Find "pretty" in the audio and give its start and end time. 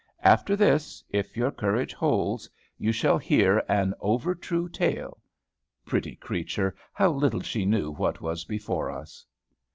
5.85-6.15